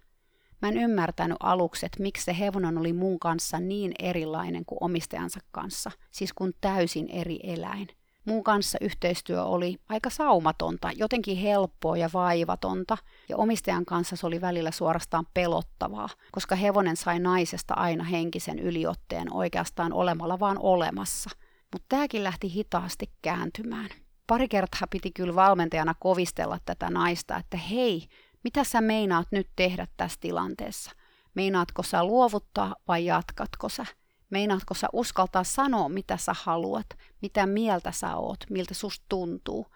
[0.63, 5.41] Mä en ymmärtänyt aluksi, että miksi se hevonen oli mun kanssa niin erilainen kuin omistajansa
[5.51, 7.89] kanssa, siis kun täysin eri eläin.
[8.25, 14.41] Mun kanssa yhteistyö oli aika saumatonta, jotenkin helppoa ja vaivatonta, ja omistajan kanssa se oli
[14.41, 21.31] välillä suorastaan pelottavaa, koska hevonen sai naisesta aina henkisen yliotteen oikeastaan olemalla vaan olemassa.
[21.73, 23.89] Mutta tämäkin lähti hitaasti kääntymään
[24.27, 28.09] pari kertaa piti kyllä valmentajana kovistella tätä naista, että hei,
[28.45, 30.91] mitä sä meinaat nyt tehdä tässä tilanteessa?
[31.35, 33.87] Meinaatko sä luovuttaa vai jatkatko sä?
[34.31, 36.87] Meinaatko sä uskaltaa sanoa, mitä sä haluat,
[37.23, 39.67] mitä mieltä sä oot, miltä susta tuntuu?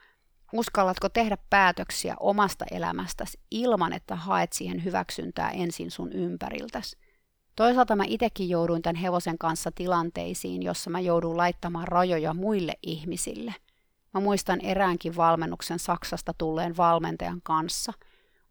[0.52, 6.96] Uskallatko tehdä päätöksiä omasta elämästäsi ilman, että haet siihen hyväksyntää ensin sun ympäriltäsi?
[7.56, 13.54] Toisaalta mä itsekin jouduin tämän hevosen kanssa tilanteisiin, jossa mä joudun laittamaan rajoja muille ihmisille–
[14.14, 17.92] Mä muistan eräänkin valmennuksen Saksasta tulleen valmentajan kanssa.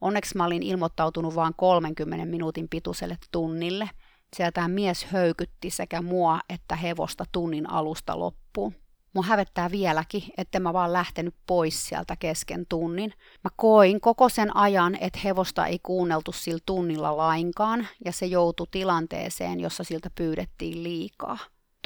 [0.01, 3.89] Onneksi mä olin ilmoittautunut vain 30 minuutin pituiselle tunnille.
[4.35, 8.73] Siellä tämä mies höykytti sekä mua että hevosta tunnin alusta loppuun.
[9.13, 13.13] Mua hävettää vieläkin, että mä vaan lähtenyt pois sieltä kesken tunnin.
[13.43, 18.67] Mä koin koko sen ajan, että hevosta ei kuunneltu sillä tunnilla lainkaan, ja se joutui
[18.71, 21.37] tilanteeseen, jossa siltä pyydettiin liikaa.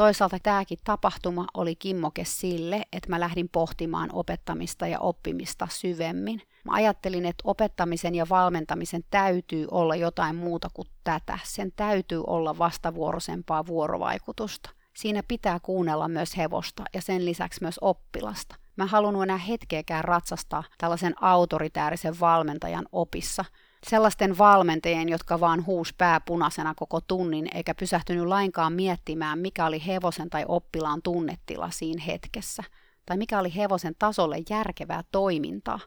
[0.02, 6.42] Toisaalta tämäkin tapahtuma oli kimmoke sille, että mä lähdin pohtimaan opettamista ja oppimista syvemmin.
[6.66, 11.40] Mä ajattelin, että opettamisen ja valmentamisen täytyy olla jotain muuta kuin tätä.
[11.44, 14.70] Sen täytyy olla vastavuoroisempaa vuorovaikutusta.
[14.94, 18.56] Siinä pitää kuunnella myös hevosta ja sen lisäksi myös oppilasta.
[18.76, 23.46] Mä halunnut enää hetkeäkään ratsastaa tällaisen autoritäärisen valmentajan opissa,
[23.89, 29.86] sellaisten valmentajien, jotka vaan huus pää punaisena koko tunnin eikä pysähtynyt lainkaan miettimään, mikä oli
[29.88, 32.63] hevosen tai oppilaan tunnetila siinä hetkessä,
[33.06, 35.80] tai mikä oli hevosen tasolle järkevää toimintaa.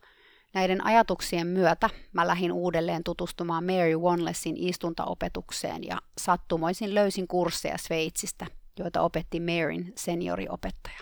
[0.54, 8.46] Näiden ajatuksien myötä mä lähdin uudelleen tutustumaan Mary Wanlessin istuntaopetukseen ja sattumoisin löysin kursseja Sveitsistä,
[8.78, 10.98] joita opetti Maryn senioriopettaja.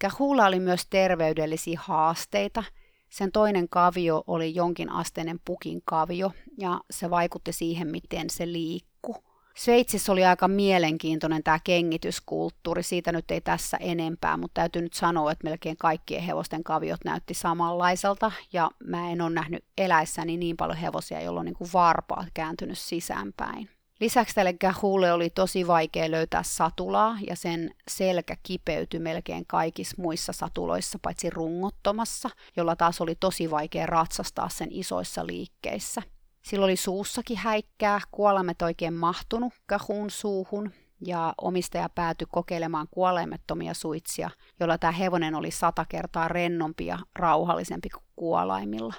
[0.00, 2.64] Kahulla oli myös terveydellisiä haasteita.
[3.10, 9.14] Sen toinen kavio oli jonkin asteinen pukin kavio ja se vaikutti siihen, miten se liikkui.
[9.54, 15.32] Sveitsissä oli aika mielenkiintoinen tämä kengityskulttuuri, siitä nyt ei tässä enempää, mutta täytyy nyt sanoa,
[15.32, 20.78] että melkein kaikkien hevosten kaviot näytti samanlaiselta, ja mä en ole nähnyt eläissäni niin paljon
[20.78, 23.79] hevosia, joilla on niin kuin varpaat kääntynyt sisäänpäin.
[24.00, 30.32] Lisäksi tälle Gahulle oli tosi vaikea löytää satulaa ja sen selkä kipeytyi melkein kaikissa muissa
[30.32, 36.02] satuloissa paitsi rungottomassa, jolla taas oli tosi vaikea ratsastaa sen isoissa liikkeissä.
[36.42, 40.72] Sillä oli suussakin häikkää, kuolemet oikein mahtunut Gahun suuhun
[41.06, 47.88] ja omistaja päätyi kokeilemaan kuolemettomia suitsia, jolla tämä hevonen oli sata kertaa rennompi ja rauhallisempi
[47.88, 48.94] kuin kuolaimilla.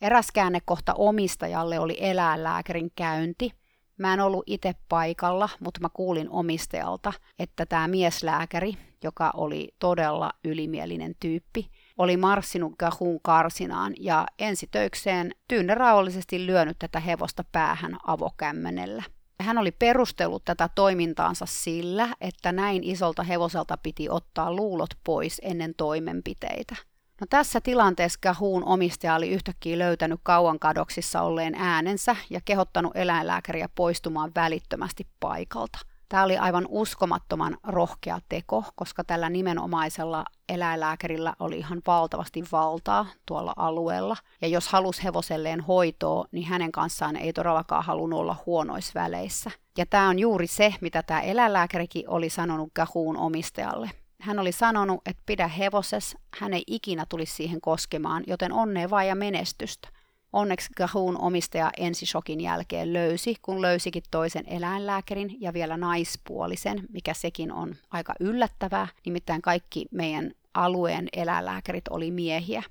[0.00, 3.52] Eräs käännekohta omistajalle oli eläinlääkärin käynti,
[3.98, 10.30] Mä en ollut itse paikalla, mutta mä kuulin omistajalta, että tämä mieslääkäri, joka oli todella
[10.44, 19.02] ylimielinen tyyppi, oli marssinut Gahun karsinaan ja ensitöikseen tyynneraullisesti lyönyt tätä hevosta päähän avokämmenellä.
[19.40, 25.74] Hän oli perustellut tätä toimintaansa sillä, että näin isolta hevoselta piti ottaa luulot pois ennen
[25.76, 26.76] toimenpiteitä.
[27.20, 33.68] No tässä tilanteessa Kahun omistaja oli yhtäkkiä löytänyt kauan kadoksissa olleen äänensä ja kehottanut eläinlääkäriä
[33.74, 35.78] poistumaan välittömästi paikalta.
[36.08, 43.52] Tämä oli aivan uskomattoman rohkea teko, koska tällä nimenomaisella eläinlääkärillä oli ihan valtavasti valtaa tuolla
[43.56, 44.16] alueella.
[44.42, 49.50] Ja jos halusi hevoselleen hoitoa, niin hänen kanssaan ei todellakaan halunnut olla huonoissa väleissä.
[49.78, 53.90] Ja tämä on juuri se, mitä tämä eläinlääkärikin oli sanonut Gahuun omistajalle.
[54.20, 59.06] Hän oli sanonut, että pidä hevoses, hän ei ikinä tulisi siihen koskemaan, joten onnea vaan
[59.06, 59.88] ja menestystä.
[60.32, 67.52] Onneksi Gahun omistaja ensisokin jälkeen löysi, kun löysikin toisen eläinlääkärin ja vielä naispuolisen, mikä sekin
[67.52, 72.62] on aika yllättävää, nimittäin kaikki meidän alueen eläinlääkärit oli miehiä.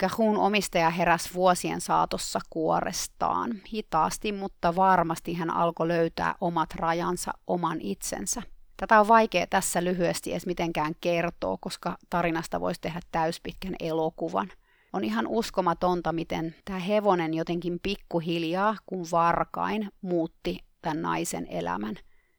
[0.00, 3.60] Gahun omistaja heräsi vuosien saatossa kuorestaan.
[3.72, 8.42] Hitaasti, mutta varmasti hän alkoi löytää omat rajansa oman itsensä.
[8.82, 14.48] Tätä on vaikea tässä lyhyesti edes mitenkään kertoa, koska tarinasta voisi tehdä täyspitkän elokuvan.
[14.92, 21.94] On ihan uskomatonta, miten tämä hevonen jotenkin pikkuhiljaa, kun varkain, muutti tämän naisen elämän.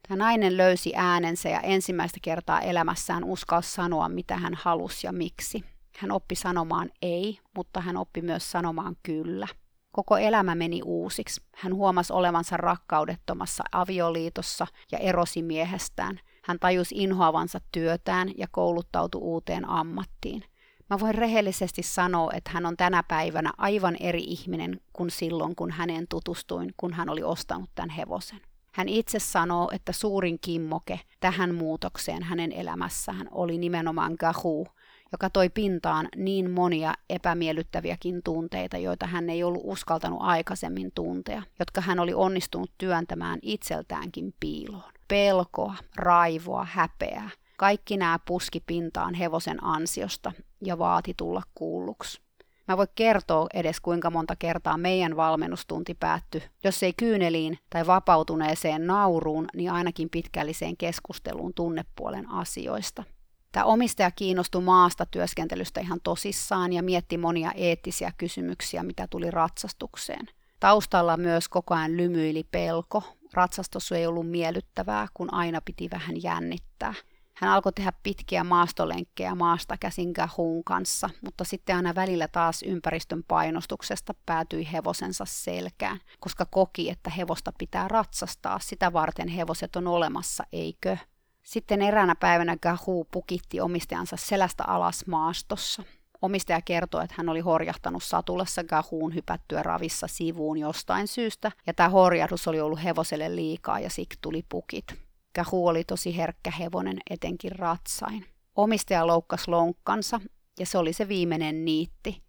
[0.07, 5.63] Tämä nainen löysi äänensä ja ensimmäistä kertaa elämässään uskalsi sanoa, mitä hän halusi ja miksi.
[5.97, 9.47] Hän oppi sanomaan ei, mutta hän oppi myös sanomaan kyllä.
[9.91, 11.41] Koko elämä meni uusiksi.
[11.55, 16.19] Hän huomasi olevansa rakkaudettomassa avioliitossa ja erosi miehestään.
[16.43, 20.43] Hän tajusi inhoavansa työtään ja kouluttautui uuteen ammattiin.
[20.89, 25.71] Mä voin rehellisesti sanoa, että hän on tänä päivänä aivan eri ihminen kuin silloin, kun
[25.71, 28.41] häneen tutustuin, kun hän oli ostanut tämän hevosen.
[28.71, 34.67] Hän itse sanoo, että suurin kimmoke tähän muutokseen hänen elämässään oli nimenomaan Gahu,
[35.11, 41.81] joka toi pintaan niin monia epämiellyttäviäkin tunteita, joita hän ei ollut uskaltanut aikaisemmin tuntea, jotka
[41.81, 44.93] hän oli onnistunut työntämään itseltäänkin piiloon.
[45.07, 47.29] Pelkoa, raivoa, häpeää.
[47.57, 50.31] Kaikki nämä puski pintaan hevosen ansiosta
[50.65, 52.21] ja vaati tulla kuulluksi.
[52.67, 58.87] Mä voin kertoa edes kuinka monta kertaa meidän valmennustunti päättyi, jos ei kyyneliin tai vapautuneeseen
[58.87, 63.03] nauruun, niin ainakin pitkälliseen keskusteluun tunnepuolen asioista.
[63.51, 70.27] Tämä omistaja kiinnostui maasta työskentelystä ihan tosissaan ja mietti monia eettisiä kysymyksiä, mitä tuli ratsastukseen.
[70.59, 73.03] Taustalla myös koko ajan lymyili pelko.
[73.33, 76.93] Ratsastus ei ollut miellyttävää, kun aina piti vähän jännittää.
[77.33, 83.23] Hän alkoi tehdä pitkiä maastolenkkejä maasta käsin Gahun kanssa, mutta sitten aina välillä taas ympäristön
[83.27, 90.43] painostuksesta päätyi hevosensa selkään, koska koki, että hevosta pitää ratsastaa, sitä varten hevoset on olemassa,
[90.51, 90.97] eikö?
[91.43, 95.83] Sitten eräänä päivänä Gahu pukitti omistajansa selästä alas maastossa.
[96.23, 101.89] Omistaja kertoi, että hän oli horjahtanut satulassa Gahuun hypättyä ravissa sivuun jostain syystä, ja tämä
[101.89, 104.85] horjahdus oli ollut hevoselle liikaa ja siksi tuli pukit.
[105.33, 108.25] Kähu oli tosi herkkä hevonen, etenkin ratsain.
[108.55, 110.21] Omistaja loukkasi lonkkansa,
[110.59, 112.23] ja se oli se viimeinen niitti.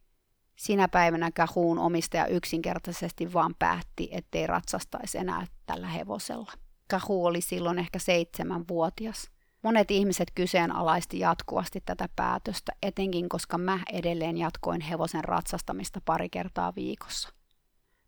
[0.56, 6.52] Sinä päivänä Kähuun omistaja yksinkertaisesti vaan päätti, ettei ratsastaisi enää tällä hevosella.
[6.88, 9.33] Kähu oli silloin ehkä seitsemänvuotias.
[9.64, 16.72] Monet ihmiset kyseenalaisti jatkuvasti tätä päätöstä, etenkin koska mä edelleen jatkoin hevosen ratsastamista pari kertaa
[16.76, 17.28] viikossa.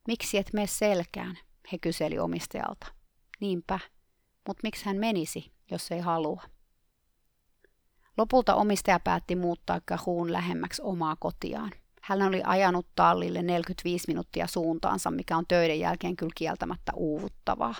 [0.08, 1.38] Miksi et mene selkään?
[1.72, 2.86] He kyseli omistajalta.
[3.40, 3.78] Niinpä,
[4.46, 6.42] mutta miksi hän menisi, jos ei halua?
[8.16, 11.70] Lopulta omistaja päätti muuttaa Kahuun lähemmäksi omaa kotiaan.
[12.02, 17.74] Hän oli ajanut tallille 45 minuuttia suuntaansa, mikä on töiden jälkeen kyllä kieltämättä uuvuttavaa.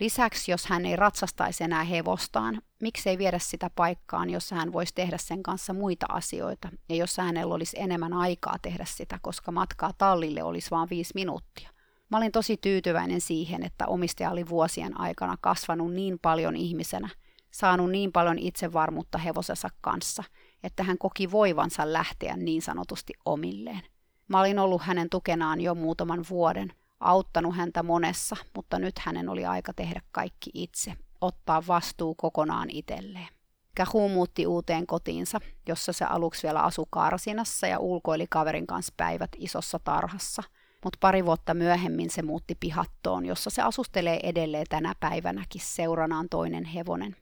[0.00, 5.18] Lisäksi, jos hän ei ratsastaisi enää hevostaan, miksei viedä sitä paikkaan, jossa hän voisi tehdä
[5.18, 10.42] sen kanssa muita asioita, ja jossa hänellä olisi enemmän aikaa tehdä sitä, koska matkaa tallille
[10.42, 11.70] olisi vain viisi minuuttia.
[12.10, 17.08] Mä olin tosi tyytyväinen siihen, että omistaja oli vuosien aikana kasvanut niin paljon ihmisenä,
[17.50, 20.24] saanut niin paljon itsevarmuutta hevosensa kanssa,
[20.62, 23.82] että hän koki voivansa lähteä niin sanotusti omilleen.
[24.28, 29.46] Mä olin ollut hänen tukenaan jo muutaman vuoden, auttanut häntä monessa, mutta nyt hänen oli
[29.46, 33.28] aika tehdä kaikki itse, ottaa vastuu kokonaan itselleen.
[33.74, 39.30] Kähu muutti uuteen kotiinsa, jossa se aluksi vielä asui karsinassa ja ulkoili kaverin kanssa päivät
[39.38, 40.42] isossa tarhassa–
[40.86, 46.64] mutta pari vuotta myöhemmin se muutti pihattoon, jossa se asustelee edelleen tänä päivänäkin seuranaan toinen
[46.64, 47.16] hevonen.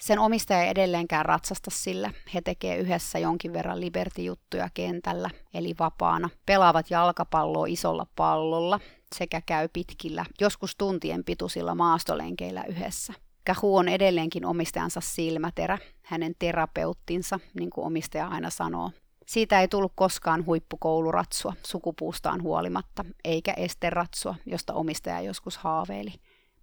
[0.00, 2.10] Sen omistaja ei edelleenkään ratsasta sillä.
[2.34, 6.30] He tekee yhdessä jonkin verran liberty-juttuja kentällä, eli vapaana.
[6.46, 8.80] Pelaavat jalkapalloa isolla pallolla
[9.14, 13.12] sekä käy pitkillä, joskus tuntien pituisilla maastolenkeillä yhdessä.
[13.44, 18.90] Kähu on edelleenkin omistajansa silmäterä, hänen terapeuttinsa, niin kuin omistaja aina sanoo.
[19.26, 26.12] Siitä ei tullut koskaan huippukouluratsua sukupuustaan huolimatta, eikä esteratsua, josta omistaja joskus haaveili.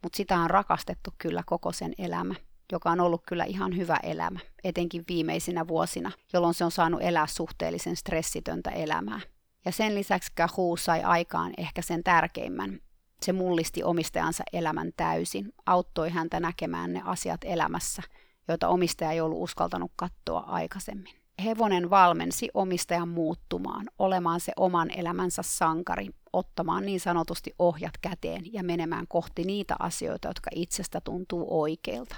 [0.03, 2.35] Mutta sitä on rakastettu kyllä koko sen elämä,
[2.73, 7.27] joka on ollut kyllä ihan hyvä elämä, etenkin viimeisinä vuosina, jolloin se on saanut elää
[7.27, 9.19] suhteellisen stressitöntä elämää.
[9.65, 12.79] Ja sen lisäksi Kahuu sai aikaan ehkä sen tärkeimmän.
[13.21, 18.03] Se mullisti omistajansa elämän täysin, auttoi häntä näkemään ne asiat elämässä,
[18.47, 25.41] joita omistaja ei ollut uskaltanut katsoa aikaisemmin hevonen valmensi omistajan muuttumaan, olemaan se oman elämänsä
[25.41, 32.15] sankari, ottamaan niin sanotusti ohjat käteen ja menemään kohti niitä asioita, jotka itsestä tuntuu oikeilta.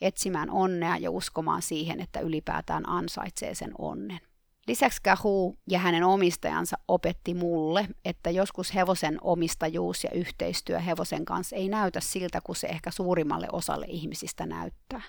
[0.00, 4.20] Etsimään onnea ja uskomaan siihen, että ylipäätään ansaitsee sen onnen.
[4.66, 11.56] Lisäksi Kahu ja hänen omistajansa opetti mulle, että joskus hevosen omistajuus ja yhteistyö hevosen kanssa
[11.56, 15.02] ei näytä siltä, kuin se ehkä suurimmalle osalle ihmisistä näyttää.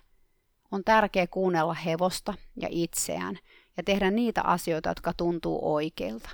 [0.71, 3.37] On tärkeää kuunnella hevosta ja itseään
[3.77, 6.29] ja tehdä niitä asioita, jotka tuntuu oikeilta.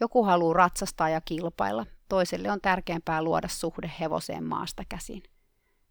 [0.00, 5.22] Joku haluaa ratsastaa ja kilpailla, toiselle on tärkeämpää luoda suhde hevoseen maasta käsin.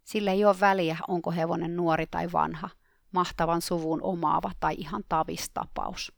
[0.06, 2.68] Sillä ei ole väliä, onko hevonen nuori tai vanha,
[3.12, 6.12] mahtavan suvun omaava tai ihan tavistapaus.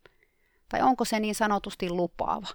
[0.69, 2.47] Tai onko se niin sanotusti lupaava.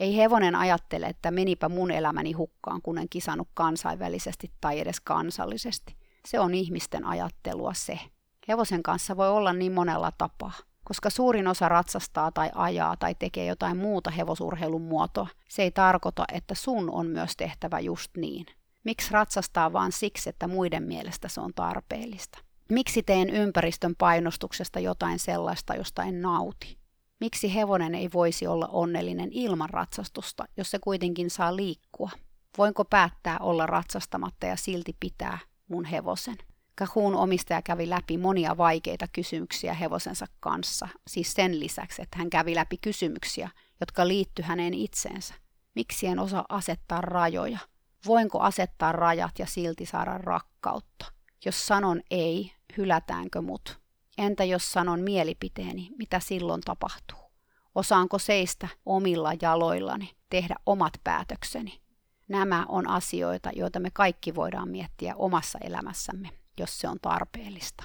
[0.00, 5.96] Ei hevonen ajattele, että menipä mun elämäni hukkaan, kun en kisannut kansainvälisesti tai edes kansallisesti.
[6.26, 7.98] Se on ihmisten ajattelua se.
[8.48, 10.52] Hevosen kanssa voi olla niin monella tapaa.
[10.84, 16.24] Koska suurin osa ratsastaa tai ajaa tai tekee jotain muuta hevosurheilun muotoa, se ei tarkoita,
[16.32, 18.46] että sun on myös tehtävä just niin.
[18.84, 22.38] Miksi ratsastaa vaan siksi, että muiden mielestä se on tarpeellista?
[22.70, 26.78] Miksi teen ympäristön painostuksesta jotain sellaista, josta en nauti?
[27.20, 32.10] Miksi hevonen ei voisi olla onnellinen ilman ratsastusta, jos se kuitenkin saa liikkua?
[32.58, 36.36] Voinko päättää olla ratsastamatta ja silti pitää mun hevosen?
[36.74, 42.54] Kahun omistaja kävi läpi monia vaikeita kysymyksiä hevosensa kanssa, siis sen lisäksi, että hän kävi
[42.54, 45.34] läpi kysymyksiä, jotka liittyy häneen itseensä.
[45.74, 47.58] Miksi en osaa asettaa rajoja?
[48.06, 51.06] Voinko asettaa rajat ja silti saada rakkautta?
[51.44, 53.80] Jos sanon ei, hylätäänkö mut?
[54.18, 57.18] Entä jos sanon mielipiteeni, mitä silloin tapahtuu?
[57.74, 61.80] Osaanko seistä omilla jaloillani, tehdä omat päätökseni?
[62.28, 67.84] Nämä on asioita, joita me kaikki voidaan miettiä omassa elämässämme jos se on tarpeellista.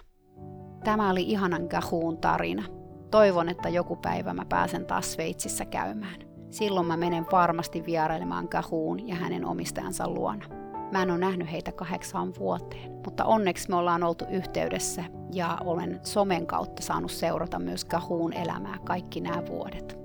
[0.83, 2.63] Tämä oli ihanan Gahuun tarina.
[3.11, 6.26] Toivon, että joku päivä mä pääsen taas Sveitsissä käymään.
[6.49, 10.45] Silloin mä menen varmasti vierailemaan Gahuun ja hänen omistajansa luona.
[10.91, 15.99] Mä en ole nähnyt heitä kahdeksaan vuoteen, mutta onneksi me ollaan oltu yhteydessä ja olen
[16.03, 19.99] somen kautta saanut seurata myös Gahuun elämää kaikki nämä vuodet.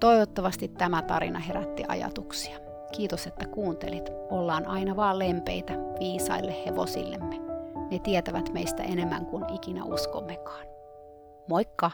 [0.00, 2.58] Toivottavasti tämä tarina herätti ajatuksia.
[2.92, 4.10] Kiitos, että kuuntelit.
[4.30, 7.38] Ollaan aina vaan lempeitä viisaille hevosillemme.
[7.90, 10.66] Ne tietävät meistä enemmän kuin ikinä uskommekaan.
[11.48, 11.90] Moikka!